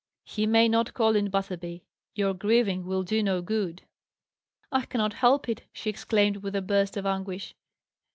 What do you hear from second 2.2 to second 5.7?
grieving will do no good." "I cannot help it,"